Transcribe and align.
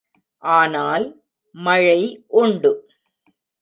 ஆனால், 0.43 1.05
மழை 1.55 2.01
உண்டு. 2.27 2.71